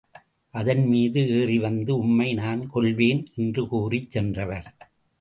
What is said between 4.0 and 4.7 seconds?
சென்றவர்.